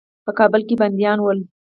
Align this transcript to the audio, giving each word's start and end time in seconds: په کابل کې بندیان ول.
په 0.25 0.31
کابل 0.39 0.61
کې 0.67 0.75
بندیان 0.81 1.17
ول. 1.21 1.39